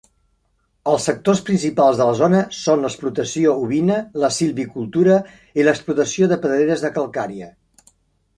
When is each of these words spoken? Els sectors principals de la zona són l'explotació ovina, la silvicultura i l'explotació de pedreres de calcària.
Els 0.91 1.03
sectors 1.09 1.41
principals 1.49 1.99
de 1.99 2.07
la 2.09 2.15
zona 2.19 2.39
són 2.59 2.81
l'explotació 2.85 3.53
ovina, 3.67 3.99
la 4.25 4.33
silvicultura 4.39 5.19
i 5.61 5.67
l'explotació 5.69 6.33
de 6.33 6.41
pedreres 6.47 6.87
de 6.89 6.93
calcària. 6.99 7.53